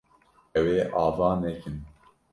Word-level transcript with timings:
Ew 0.59 0.65
ê 0.79 0.79
ava 1.05 1.29
nekin. 1.43 1.77